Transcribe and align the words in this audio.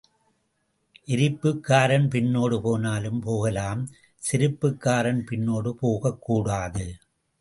எரிப்புக்காரன் 1.07 2.07
பின்னோடு 2.07 2.61
போனாலும் 2.61 3.19
போகலாம் 3.19 3.83
செருப்புக்காரன் 4.31 5.21
பின்னோடு 5.31 5.69
போகக் 5.69 6.21
கூடாது. 6.21 6.87